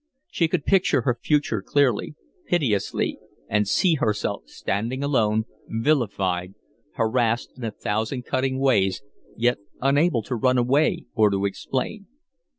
She 0.31 0.47
could 0.47 0.65
picture 0.65 1.01
her 1.01 1.13
future 1.21 1.61
clearly, 1.61 2.15
pitilessly, 2.47 3.19
and 3.47 3.67
see 3.67 3.93
herself 4.01 4.47
standing 4.47 5.03
alone, 5.03 5.45
vilified, 5.67 6.55
harassed 6.95 7.51
in 7.55 7.63
a 7.65 7.69
thousand 7.71 8.23
cutting 8.25 8.57
ways, 8.59 9.03
yet 9.37 9.59
unable 9.79 10.23
to 10.23 10.35
run 10.35 10.57
away, 10.57 11.05
or 11.13 11.29
to 11.29 11.45
explain. 11.45 12.07